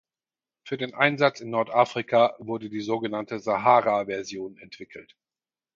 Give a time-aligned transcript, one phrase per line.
[0.63, 5.15] Für den Einsatz in Nordafrika wurde die sogenannte Sahara-Version entwickelt.